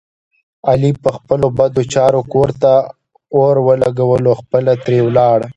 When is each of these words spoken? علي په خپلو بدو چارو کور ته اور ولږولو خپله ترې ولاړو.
علي 0.69 0.91
په 1.03 1.09
خپلو 1.17 1.47
بدو 1.57 1.81
چارو 1.93 2.21
کور 2.33 2.49
ته 2.61 2.73
اور 3.35 3.55
ولږولو 3.67 4.31
خپله 4.41 4.73
ترې 4.83 4.99
ولاړو. 5.03 5.47